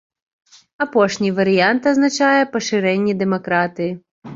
Апошні 0.85 1.29
варыянт 1.41 1.81
азначае 1.95 2.43
пашырэнне 2.59 3.13
дэмакратыі. 3.25 3.91